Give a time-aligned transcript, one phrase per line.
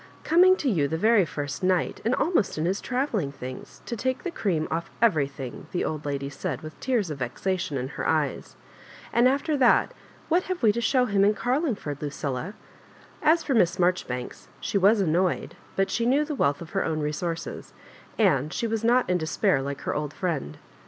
[0.17, 3.95] '* Coming to you the very first night, and almost in his travelling things, to
[3.95, 7.87] take the cream off every thing," the old lady said, with tears of vexation in
[7.89, 8.55] hex ^7^ >^
[9.21, 9.93] &nd after that,
[10.27, 12.55] what have we to show him In Carlingford, Lucilla V^
[13.21, 16.99] As for Miss Maijoribanks, she was annoyed, but she knew the wealth of her own
[17.01, 17.71] resources,
[18.17, 20.57] and she was not in despair, like her old friend.